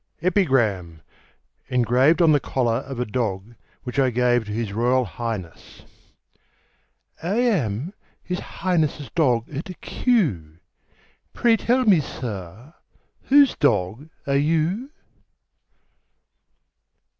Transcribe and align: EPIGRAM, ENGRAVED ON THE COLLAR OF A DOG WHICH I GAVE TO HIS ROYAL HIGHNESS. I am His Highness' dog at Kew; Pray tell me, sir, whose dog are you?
EPIGRAM, 0.23 1.03
ENGRAVED 1.69 2.23
ON 2.23 2.31
THE 2.31 2.39
COLLAR 2.39 2.77
OF 2.87 2.99
A 2.99 3.05
DOG 3.05 3.53
WHICH 3.83 3.99
I 3.99 4.09
GAVE 4.09 4.45
TO 4.45 4.51
HIS 4.51 4.73
ROYAL 4.73 5.05
HIGHNESS. 5.05 5.83
I 7.21 7.35
am 7.35 7.93
His 8.23 8.39
Highness' 8.39 9.11
dog 9.13 9.47
at 9.55 9.69
Kew; 9.81 10.57
Pray 11.35 11.55
tell 11.55 11.85
me, 11.85 11.99
sir, 11.99 12.73
whose 13.25 13.55
dog 13.55 14.09
are 14.25 14.37
you? 14.39 14.89